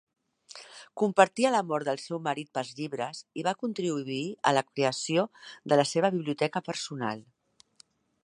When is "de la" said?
5.73-5.89